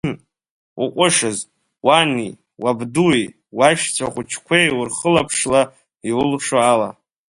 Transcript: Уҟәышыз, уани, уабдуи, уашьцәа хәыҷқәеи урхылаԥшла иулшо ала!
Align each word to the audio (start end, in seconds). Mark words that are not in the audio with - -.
Уҟәышыз, 0.83 1.37
уани, 1.85 2.31
уабдуи, 2.63 3.23
уашьцәа 3.57 4.05
хәыҷқәеи 4.13 4.67
урхылаԥшла 4.77 5.61
иулшо 6.09 6.57
ала! 6.71 6.89